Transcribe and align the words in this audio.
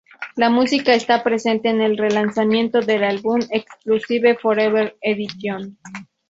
La 0.35 0.49
música 0.49 0.95
está 0.95 1.23
presente 1.23 1.69
en 1.69 1.79
el 1.79 1.95
relanzamiento 1.95 2.81
del 2.81 3.03
álbum, 3.03 3.39
"Exclusive: 3.51 4.35
Forever 4.41 4.97
Edition". 4.99 5.77